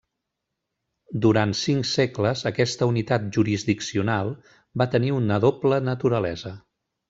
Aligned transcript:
Durant 1.25 1.53
cinc 1.59 1.87
segles, 1.89 2.41
aquesta 2.51 2.89
unitat 2.93 3.29
jurisdiccional 3.37 4.35
va 4.83 4.89
tenir 4.97 5.15
una 5.23 5.39
doble 5.49 5.83
naturalesa. 5.93 6.57